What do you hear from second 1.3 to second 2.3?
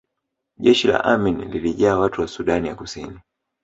lilijaa watu wa